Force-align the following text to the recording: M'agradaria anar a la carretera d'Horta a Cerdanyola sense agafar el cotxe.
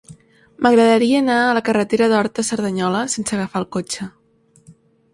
M'agradaria 0.65 1.19
anar 1.25 1.35
a 1.43 1.53
la 1.59 1.63
carretera 1.69 2.09
d'Horta 2.13 2.43
a 2.45 2.49
Cerdanyola 2.51 3.05
sense 3.17 3.39
agafar 3.39 3.65
el 3.65 3.71
cotxe. 3.77 4.13